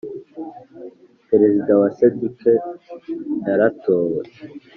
Perezida 1.29 1.71
wa 1.81 1.89
sendika 1.97 2.51
yaratowe 3.47 4.21